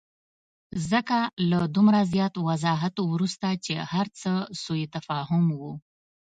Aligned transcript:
ځکه 0.91 1.19
له 1.49 1.59
دومره 1.75 1.99
زیات 2.13 2.33
وضاحت 2.47 2.95
وروسته 3.11 3.47
چې 3.65 3.73
هرڅه 3.93 4.31
سوءتفاهم 4.63 5.43
وو. 5.59 5.73